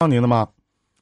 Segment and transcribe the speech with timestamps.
[0.00, 0.52] 到您了吗？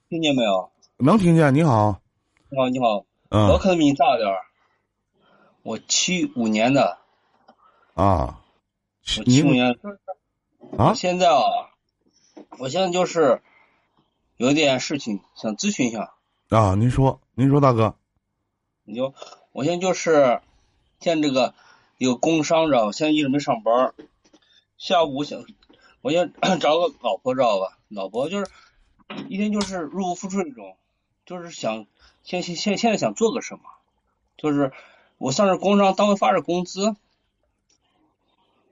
[0.08, 0.70] 听见没有？
[0.96, 1.54] 能听见。
[1.54, 2.00] 你好，
[2.48, 4.40] 你好，你好，嗯我嗯可能比你大点儿。
[5.62, 6.96] 我七五年的，
[7.92, 8.40] 啊，
[9.18, 9.76] 我七五年。
[10.78, 11.42] 啊现在啊，
[12.56, 13.42] 我现在就是
[14.38, 16.14] 有点事情想咨询一下。
[16.48, 17.96] 啊，您说，您说，大哥，
[18.84, 19.12] 你就
[19.52, 20.40] 我现在就是
[21.00, 21.52] 现在这个
[21.98, 22.92] 有工伤，着，我？
[22.92, 23.94] 现在一直没上班儿。
[24.78, 25.44] 下午我想，
[26.00, 27.76] 我想 找个老婆，知道吧？
[27.88, 28.50] 老婆就是
[29.28, 30.76] 一天就是入不敷出那种，
[31.24, 31.86] 就是想
[32.22, 33.62] 现现现现在想做个什么，
[34.36, 34.72] 就是
[35.18, 36.94] 我上着工伤单位发着工资，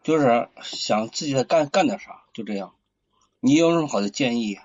[0.02, 2.74] 就是想自己再干干点啥，就这样。
[3.40, 4.58] 你有什么好的建议？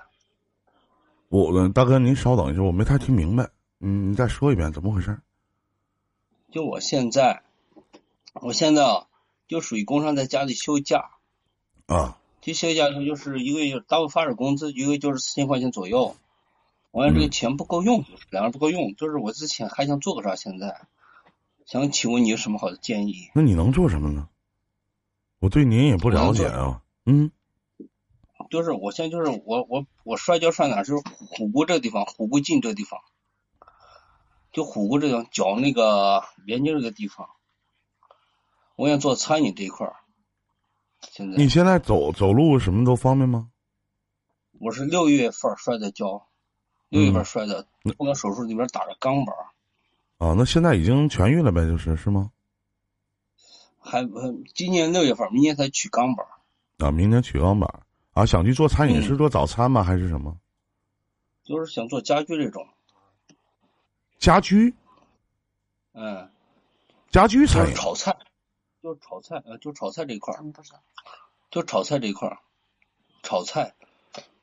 [1.30, 3.49] 我大哥您稍等一下，我没太听明白，
[3.80, 5.20] 嗯，你再说一遍，怎么回事？
[6.52, 7.44] 就我现在，
[8.34, 9.08] 我现在啊，
[9.48, 11.12] 就属于工伤在家里休假。
[11.88, 16.16] 啊，这休假就就是一个月单位发点工资，一个月就是四千块钱左右。
[16.91, 20.87] 完了这个嗯钱不够用，两人不够用，就是我之前还想做个啥，现在
[21.65, 23.29] 想请问你有什么好的建议？
[23.35, 24.27] 那你能做什么呢？
[25.40, 26.81] 我对您也不了解啊。
[27.05, 27.31] 嗯
[28.49, 30.84] 就是我现在就是我我我摔跤摔哪儿？
[30.84, 33.01] 就是虎骨这个地方，虎骨颈这个地方，
[34.51, 37.29] 就虎骨这个脚那个连接这个地方，
[38.76, 39.98] 我想做餐饮这一块儿。
[41.02, 43.50] 现在你现在走走路什么都方便吗？
[44.60, 46.28] 我是六月份摔的跤，
[46.90, 49.36] 六月份摔的，嗯动了手术里边打着钢板，
[50.18, 52.32] 啊，那现在已经痊愈了呗，就是是吗？
[53.80, 56.26] 还呃今年六月份，明年才取钢板，
[56.80, 59.82] 啊，明年取钢板啊，想去做餐饮嗯是做早餐吗？
[59.82, 60.38] 还是什么
[61.44, 62.68] 就是想做家居这种，
[64.20, 64.74] 家居
[65.94, 66.30] 嗯，
[67.09, 67.74] 家居就是餐饮？
[67.74, 68.16] 炒菜，
[68.81, 70.81] 就是炒菜，呃，就炒菜这一块儿，他们不知道，
[71.52, 72.40] 就炒菜这一块儿，
[73.24, 73.75] 炒菜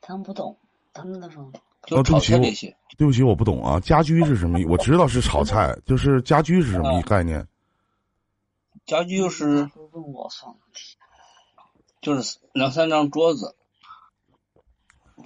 [0.01, 0.57] 他们不懂，
[0.93, 1.51] 他们那种
[1.85, 4.65] 就炒哦对不起我菜这些，对不起，我不懂啊，家居是什么意？
[4.65, 7.47] 我知道是炒菜，就是家居是什么啊概念？
[8.85, 10.59] 家居就是问我算了，
[11.99, 13.55] 就是两三张桌子，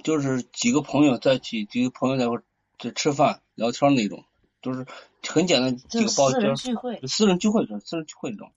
[0.03, 2.43] 就是几个朋友在一起，几个朋友在一块儿
[2.79, 4.23] 在吃饭聊天那种，
[4.61, 4.87] 就是
[5.27, 8.51] 很简单几个包间聚会，私人聚会，私人聚会这种。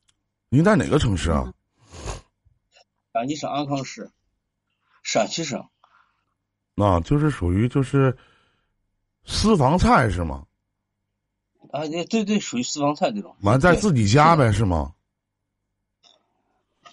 [0.54, 1.52] 您在哪个城市啊？
[3.12, 4.08] 陕西省安康市，
[5.02, 5.68] 陕西省
[6.76, 8.16] 啊，就是属于就是
[9.24, 10.46] 私房菜是吗？
[11.72, 13.34] 啊，对对对，属于私房菜这种。
[13.40, 14.94] 完在自己家呗是吗？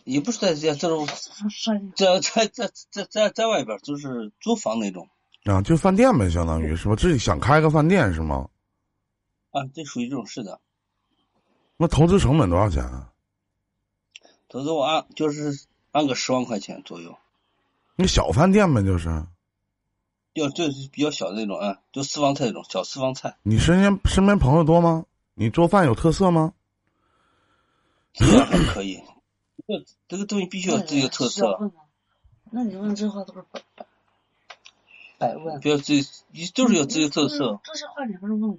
[0.05, 1.07] 也不是在家，这种
[1.51, 5.07] 山在在在在在在外边，就是租房那种
[5.43, 6.95] 啊，就饭店呗，相当于是吧？
[6.95, 8.49] 自己想开个饭店是吗？
[9.51, 10.59] 啊，这属于这种是的。
[11.77, 13.10] 那投资成本多少钱啊？
[14.51, 17.17] 投资我按就是按个十万块钱左右，
[17.95, 19.25] 那小饭店呗，就是
[20.33, 25.05] 要就是比较小的那种啊，就私房菜那种小私房菜，你身边身边朋友多吗？
[25.35, 26.53] 你做饭有特色吗？
[28.19, 29.01] 还可以。
[29.65, 31.71] 这这个东西必须有自己的特色，
[32.49, 33.85] 那你问这话都是白白
[35.17, 38.57] 白问，必须有自己，你就是有自己的特色，这些话你不是问我，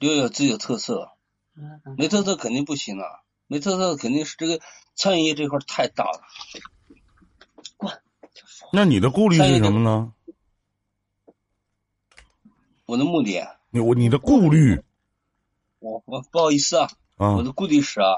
[0.00, 1.12] 要有自己的特色，
[1.54, 4.60] 嗯没特色肯定不行啊，没特色肯定是这个
[4.94, 6.22] 餐饮业这块儿太大了。
[8.72, 10.14] 那你的顾虑是什么呢？
[12.86, 14.82] 我的目的，你我你的顾虑
[15.80, 18.14] 我我不好意思啊，啊我的顾虑是啊，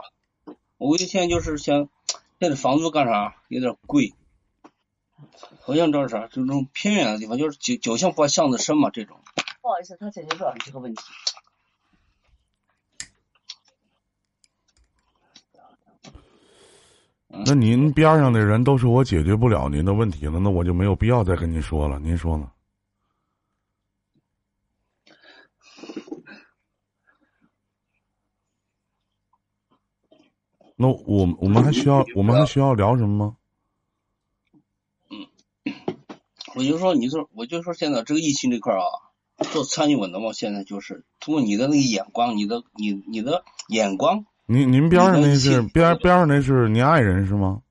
[0.78, 1.88] 我估计现在就是想，
[2.38, 4.14] 现在房租干啥有点贵，
[5.66, 9.20] 我想找啥，就这种偏远的地方，就是九九巷八巷子深嘛，这种。
[9.60, 11.02] 不好意思，他解决不了你这个问题。
[17.46, 21.98] 那您边上的人都是我解决不了您的问题了，那我就没有必要再跟您说了。
[21.98, 22.50] 您说呢？
[30.76, 33.36] 那我我们还需要我们还需要聊什么吗？
[35.10, 35.26] 嗯
[36.56, 38.82] 我就说，你说，我就说，现在这个疫情这块啊，
[39.52, 47.62] 做餐饮稳的嘛，现在就是通过你的那个眼光，你的你你的眼光您您边上那是边边上那是您爱人是吗？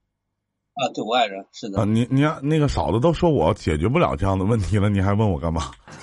[0.73, 5.71] 啊，对我爱人是的，啊，您您那个嫂子都说我解决不了这样的问题了，你还问我干嘛？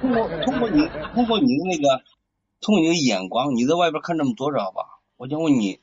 [0.00, 2.02] 通过通过你通过你的那个，
[2.62, 5.00] 通过你的眼光，你在外边看这么多，知道吧？
[5.18, 5.78] 我想问你，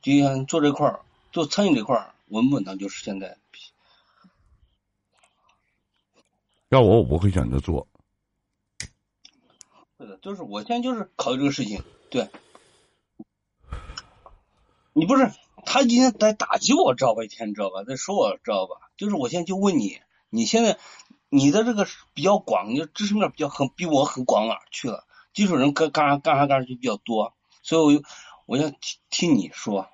[0.00, 1.00] 就像做这块儿，
[1.32, 2.78] 做餐饮这块儿稳不稳当？
[2.78, 3.36] 就是现在，
[6.68, 7.88] 要我我不会选择做。
[9.98, 12.28] 是的，就是我现在就是考虑这个事情，对。
[14.92, 15.30] 你不是
[15.64, 17.22] 他今天在打击我，知道吧？
[17.24, 17.84] 一天知道吧？
[17.84, 18.76] 在说我知道吧？
[18.96, 19.98] 就是我现在就问你，
[20.30, 20.78] 你现在
[21.28, 25.04] 你的这个比较广，你的知识面比较很比我很广哪儿去了？
[25.34, 28.02] 技术人干干啥干啥干啥就比较多，所以我就
[28.46, 29.86] 我想听听你说。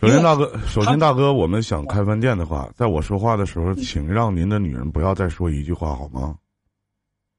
[0.00, 6.38] 首先，大哥，首先大哥，我们想开饭店的话，在我说话的时候，请让您的女人不要再说一句话好吗？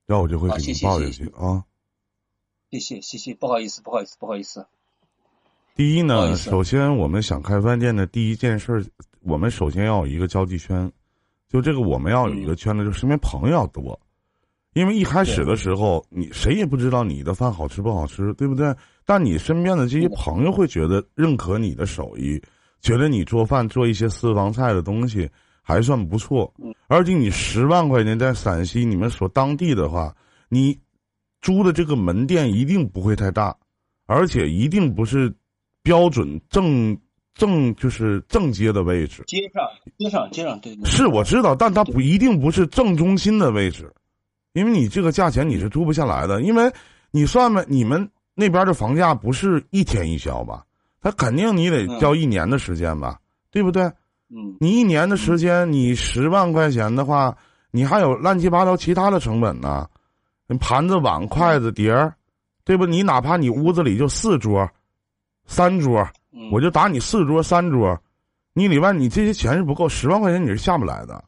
[0.05, 1.63] 要我就会给您报下去啊。
[2.73, 4.65] 谢谢谢谢，不好意思不好意思不好意思。
[5.75, 8.83] 第一呢，首先我们想开饭店的第一件事，
[9.21, 10.91] 我们首先要有一个交际圈，
[11.49, 13.99] 就这个我们要有一个圈子，就身边朋友要多。
[14.73, 18.75] 因为一开始的时候，你谁也不知道你的饭好吃不好吃，对不对？
[19.05, 22.41] 但你身边的这些朋友会觉得认可你的手艺，
[22.81, 25.29] 觉得你做饭做一些私房菜的东西
[25.61, 26.51] 还算不错。
[26.87, 30.15] 而且你十万块钱在陕西你们所当地的话，
[30.49, 30.75] 你
[31.43, 33.55] 租的这个门店一定不会太大，
[34.07, 35.31] 而且一定不是
[35.83, 36.97] 标准正
[37.35, 39.23] 正就是正街的位置。
[39.27, 39.63] 街上，
[39.99, 40.89] 街上，街上，对对。
[40.89, 43.93] 是我知道，但它不一定不是正中心的位置。
[44.53, 46.71] 因为你这个价钱你是租不下来的，因为
[47.11, 50.63] 你算吧，你们那边的房价不是一天一交吧？
[51.01, 53.19] 他肯定你得交一年的时间吧，
[53.51, 53.83] 对不对？
[54.29, 54.55] 嗯。
[54.61, 57.35] 你一年的时间，你十万块钱的话，
[57.71, 59.89] 你还有乱七八糟其他的成本呢，
[60.59, 62.13] 盘子、碗、筷子、碟儿，
[62.63, 62.85] 对不？
[62.85, 64.69] 你哪怕你屋子里就四桌、
[65.45, 66.07] 三桌，
[66.51, 67.99] 我就打你四桌、三桌，
[68.53, 71.23] 你里外你这些钱是不够，十万块钱你是下不来的。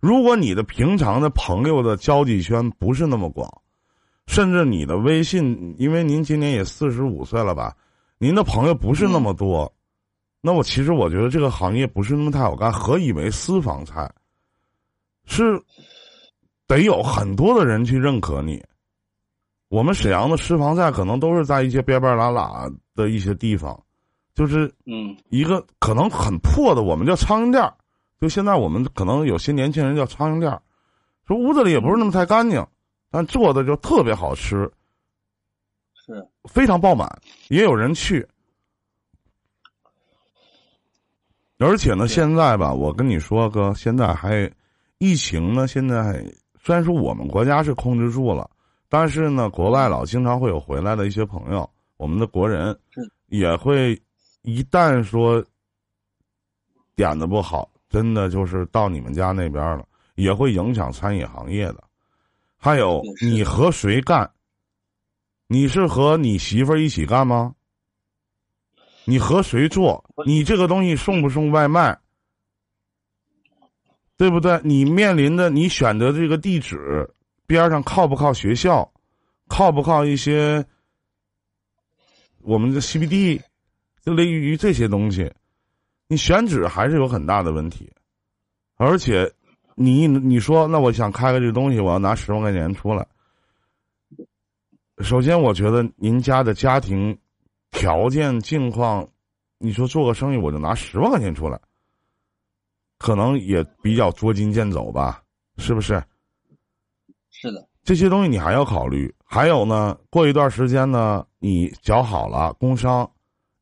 [0.00, 3.50] 如果你的平常的朋友的交际圈不是那么广，
[4.26, 7.76] 甚至你的微信，因为您今年也四十五岁了吧，
[8.18, 9.72] 您的朋友不是那么多，
[10.40, 12.72] 那我其实我觉得这个行业不是那么太好干。
[12.72, 14.10] 何以为私房菜？
[15.24, 15.60] 是
[16.68, 18.64] 得有很多的人去认可你。
[19.68, 23.82] 我们沈阳的私房菜可能都是在一些边边拉拉的一些地方，
[24.34, 27.74] 就是嗯，一个可能很破的，我们叫苍蝇店儿。
[28.20, 30.60] 就现在，我们可能有些年轻人叫苍蝇店
[31.26, 32.66] 说屋子里也不是那么太干净，
[33.10, 34.70] 但做的就特别好吃，
[35.94, 37.06] 是非常爆满，
[37.48, 38.26] 也有人去。
[41.58, 44.50] 而且呢，现在吧，我跟你说哥，现在还
[44.98, 45.66] 疫情呢。
[45.68, 46.24] 现在
[46.68, 48.50] 虽然说我们国家是控制住了，
[48.90, 51.66] 但是呢，国外老经常会有回来的一些朋友，
[51.96, 52.78] 我们的国人
[53.28, 53.98] 也会
[54.42, 55.42] 一旦说
[56.94, 57.70] 点子不好。
[57.88, 61.82] 真的就是到你们家那边了，也会影响餐饮行业的。
[62.58, 64.30] 还有，你和谁干？
[65.46, 67.54] 你是和你媳妇儿一起干吗？
[69.06, 70.04] 你和谁做？
[70.26, 71.98] 你这个东西送不送外卖？
[74.18, 74.60] 对不对？
[74.64, 77.08] 你面临的，你选择这个地址
[77.46, 78.92] 边上靠不靠学校？
[79.46, 80.66] 靠不靠一些
[82.42, 83.40] 我们的 CBD？
[84.02, 85.32] 就类似于这些东西。
[86.08, 87.90] 你选址还是有很大的问题，
[88.76, 89.30] 而且，
[89.74, 93.06] 你你说那我想开个这东西，我要拿十万块钱出来。
[95.00, 97.16] 首先，我觉得您家的家庭
[97.70, 99.06] 条件境况，
[99.58, 101.60] 你说做个生意我就拿十万块钱出来，
[102.98, 105.22] 可能也比较捉襟见肘吧？
[105.56, 106.02] 是不是？
[107.30, 107.68] 是的。
[107.82, 109.14] 这些东西你还要考虑。
[109.24, 113.10] 还有呢，过一段时间呢，你脚好了工伤，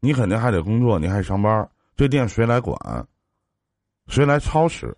[0.01, 1.69] 你肯定还得工作，你还上班。
[1.97, 2.77] 这店谁来管？
[4.09, 4.97] 谁来操持？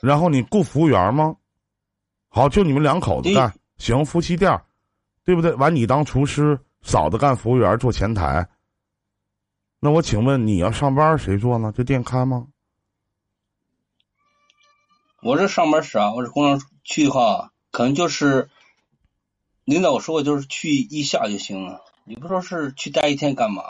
[0.00, 1.36] 然后你雇服务员吗？
[2.28, 4.60] 好，就你们两口子干，行，夫妻店，
[5.24, 5.52] 对不对？
[5.54, 8.48] 完，你当厨师，嫂子干服务员，做前台。
[9.82, 11.72] 那我请问，你要上班谁做呢？
[11.74, 12.48] 这店开吗？
[15.22, 18.50] 我这上班时啊，我这工厂去的话，可能就是
[19.64, 21.82] 领导说过，就是去一下就行了。
[22.04, 23.62] 你不说是去待一天干嘛？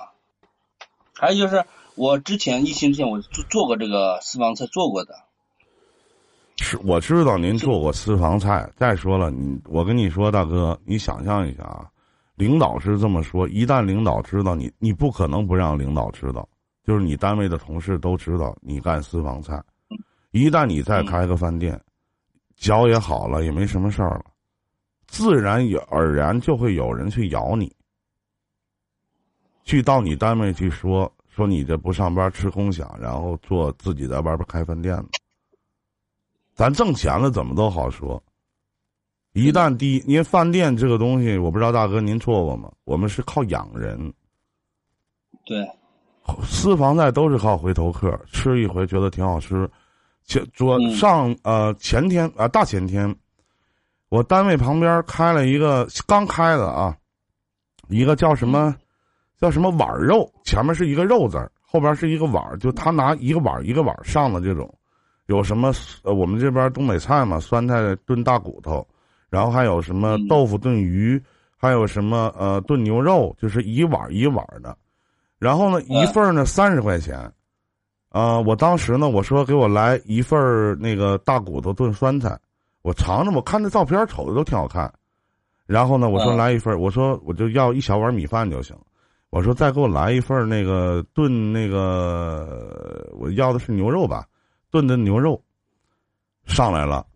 [1.14, 1.64] 还有就是，
[1.94, 5.14] 我之前疫情之前我做做过这个私房菜，做过的。
[6.56, 8.68] 是，我知道您做过私房菜。
[8.76, 11.90] 再说了，你我跟你说，大哥，你想象一下啊，
[12.40, 16.48] 领导是这么说，一旦领导知道你，你不可能不让领导知道，
[16.82, 19.62] 就是你单位的同事都知道你干私房菜。
[20.30, 21.78] 一旦你再开个饭店，
[22.56, 24.24] 脚也好了，也没什么事儿了，
[25.06, 27.70] 自然也而然就会有人去咬你。
[29.64, 35.08] 去到你单位去说说你这不上班吃空饷，然后做自己在外边开饭店呢？
[36.54, 38.22] 咱挣钱了怎么都好说。
[39.32, 42.70] 一旦第一，您饭店这个东西，我不知道大哥您做过吗？
[42.84, 44.12] 我们是靠养人。
[45.44, 45.68] 对。
[46.44, 49.68] 私房菜都是靠回头客，吃一回觉得挺好吃。
[50.24, 53.12] 前昨上呃前天啊大前天，
[54.10, 56.96] 我单位旁边开了一个刚开的啊。
[57.88, 58.76] 一个叫什么
[59.40, 64.72] 叫什么碗肉，前面是一个肉字儿，后边是一个碗，就他拿一个碗一个碗上的这种，
[65.26, 65.72] 有什么
[66.04, 68.86] 呃我们这边东北菜嘛，酸菜炖大骨头，
[69.30, 71.22] 然后还有什么豆腐炖鱼，
[71.56, 74.76] 还有什么呃炖牛肉，就是一碗一碗的，
[75.38, 77.32] 然后呢一份呢三十块钱。
[78.12, 78.40] 啊！
[78.40, 82.36] 我当时呢，我说给我来一份那个大骨头炖酸菜，
[82.82, 84.92] 我尝尝，我看那照片瞅着都挺好看。
[85.64, 88.76] 然后呢，我说来一份，我说我就要一小碗米饭就行。
[89.30, 94.26] 我说再给我来一份那个炖那个，我要的是牛肉吧，
[94.72, 95.40] 炖的牛肉
[96.46, 97.06] 上来了。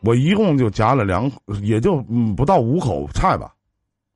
[0.00, 1.30] 我一共就夹了两，
[1.62, 2.02] 也就
[2.36, 3.52] 不到五口菜吧，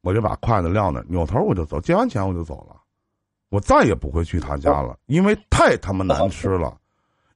[0.02, 2.76] 我就把筷子撂那，扭头我就走，结完钱我就走了。
[3.48, 6.76] 我再也不会去他家了，因为太他妈难吃了。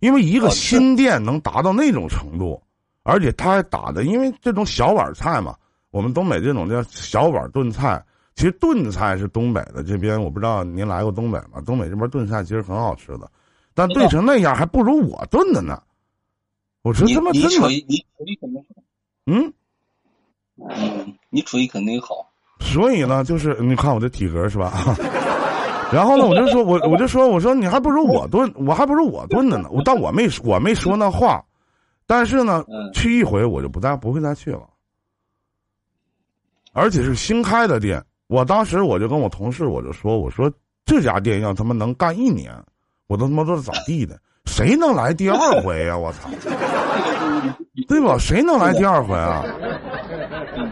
[0.00, 2.62] 因为一个新店能达到那种程度，
[3.02, 5.56] 而且他还打的，因为这种小碗菜嘛，
[5.90, 8.02] 我们东北这种叫小碗炖菜。
[8.34, 11.60] 其实炖菜是东北的这边，我不知道您来过东北吗？
[11.64, 13.30] 东北这边炖菜其实很好吃的，
[13.72, 15.82] 但炖成那样还不如我炖的呢。
[16.86, 18.82] 我说他妈真的，你厨艺肯定好。
[19.26, 19.52] 嗯，
[20.56, 22.30] 嗯，你厨艺肯定好。
[22.60, 24.72] 所以呢，就是你看我这体格是吧？
[25.92, 29.68] 然后呢，我就说，我我就说，我说你还不如我炖，我还不如我炖的呢。
[29.72, 31.44] 我但我没我没说那话，
[32.06, 32.64] 但是呢，
[32.94, 34.62] 去一回我就不再不会再去了。
[36.72, 40.48] 而且是新开的店，我当时我就跟我同事我就说，我说
[40.84, 42.54] 这家店要他妈能干一年，
[43.08, 44.16] 我都他妈都是咋地的？
[44.46, 45.96] 谁能来第二回呀？
[45.96, 46.30] 我操，
[47.86, 48.16] 对吧？
[48.18, 49.44] 谁能来第二回啊？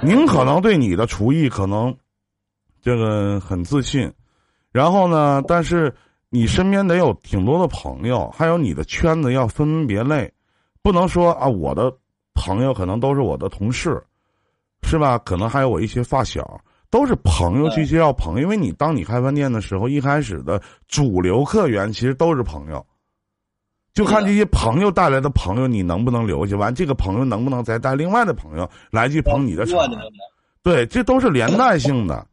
[0.02, 1.94] 您可能对你的厨艺可能
[2.82, 4.10] 这个很自信。
[4.72, 5.40] 然后呢？
[5.46, 5.94] 但是
[6.30, 10.32] 你身边得有挺多的朋友，还有你的圈子要分门别类，
[10.82, 11.92] 不能说啊，我的
[12.34, 14.02] 朋友可能都是我的同事，
[14.82, 15.16] 是吧？
[15.18, 18.40] 可能还有我一些发小，都是朋友去介绍朋友。
[18.40, 22.84] 因为你当你开饭店的时候，一开始的主流客源其实都是朋友，
[23.94, 26.56] 就看这些朋友带来的朋友，你能不能留下？
[26.56, 29.78] 完，这个朋友能不能再带另外的朋友来去捧你的场？
[30.62, 32.26] 对，这都是连带性的。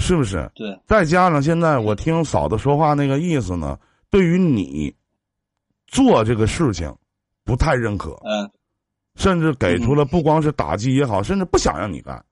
[0.00, 0.50] 是不是？
[0.56, 3.78] 对，再加上现在我听嫂子说话那个意思呢，
[4.10, 4.92] 对于你
[5.86, 6.92] 做这个事情
[7.44, 8.50] 不太认可，嗯，
[9.14, 12.22] 甚至给出了不光是打击也好，甚至不想让你干，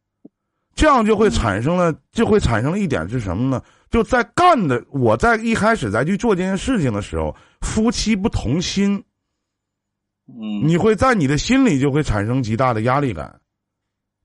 [0.74, 3.62] 这样就会产生了，就会产生了一点是什么呢？
[3.90, 9.02] 就在干的我在一开始在去做这件事情的时候，夫妻不同心，
[10.28, 13.38] 嗯，你会在你的心里就会产生极大的压力感。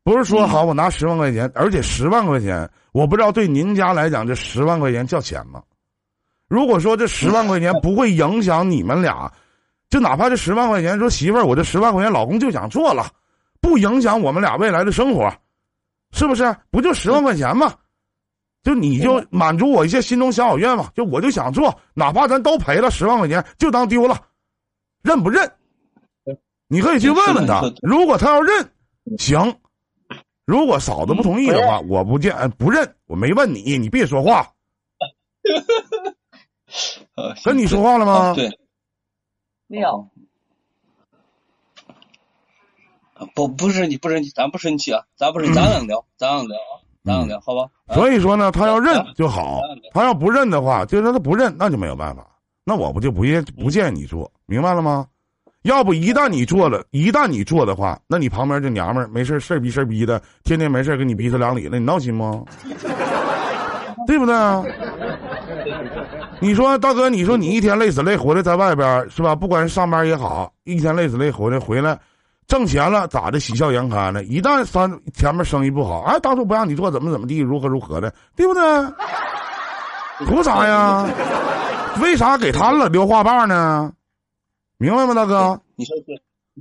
[0.03, 5.61] 不是说好我拿十万块钱，而且十万块钱，我不知道对您家来讲这十万块钱叫钱吗？
[6.47, 9.29] 如果说这十万块钱 不会影响你们俩，
[9.89, 13.11] 就哪怕这十万块钱说媳妇儿，我这十万块钱老公就想做了，
[13.59, 15.29] 不影响我们俩未来的生活，
[16.11, 16.55] 是不是？
[16.71, 17.73] 不就十万块钱吗？
[18.63, 24.19] 就你就满足我一些心中小小愿望，就我就想做，哪怕咱都赔了十万块钱，就当丢了，
[25.03, 25.49] 认不认？
[26.67, 28.69] 你可以去问问他，如果他要认，
[29.17, 29.55] 行。
[30.45, 34.49] 如果嫂子不同意的话，我不见不认，我没问你，你别说话。
[37.45, 38.33] 跟你说话了吗？
[38.33, 38.49] 对，
[39.67, 40.09] 没有。
[43.35, 47.69] 不，不是你，不生气，咱不生气啊，咱不是，咱俩聊，咱俩聊啊，咱俩聊，好吧？
[47.93, 49.61] 所以说呢，他要认就好，
[49.93, 52.25] 他要不认的话，就说他不认，那就没有办法，
[52.63, 55.05] 那我不就不建不建议你做，明白了吗？
[55.63, 62.43] 要不一旦你做了，一旦你做的话，那你旁边这娘们儿没事事儿逼事儿逼的，天天没事跟你逼他两里了，你闹心吗？
[64.07, 64.63] 对不对啊？
[66.39, 69.35] 你说大哥，你说你一天累死累活的在外边是吧？
[69.35, 71.99] 不管是上班也好，一天累死累活的回来，
[72.47, 73.39] 挣钱了咋的？
[73.39, 74.23] 喜笑颜开呢。
[74.23, 78.61] 一旦三前面生意不好，哎，当初不让你做，怎么怎么地，如何如何的，对不对？
[80.25, 81.07] 图啥呀？
[82.01, 83.91] 为啥给他了留话棒呢？
[84.77, 85.59] 明白吗，大哥？
[85.75, 85.95] 你说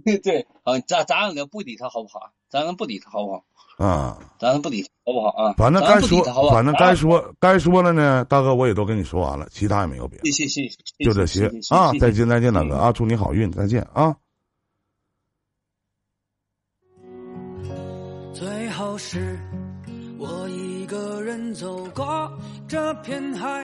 [0.04, 2.30] 对， 对啊，咱咱俩不理他好不好？
[2.50, 3.44] 咱能不理他好不好？
[3.86, 5.54] 啊，咱能不理他好不好啊？
[5.56, 10.30] 反正该说，反正该说该说了呢，大哥我也都跟你说完了，其他也没有别的。
[10.30, 11.92] 谢谢谢谢，就这些啊！
[12.00, 12.90] 再见再见，大哥啊！
[12.92, 14.16] 祝你好运，再见啊！
[18.98, 19.38] 是
[20.18, 22.32] 我一个人走过
[22.66, 23.46] 这片海。